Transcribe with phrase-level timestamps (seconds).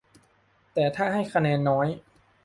[0.73, 1.87] แต่ถ้าให้คะแนนน้อย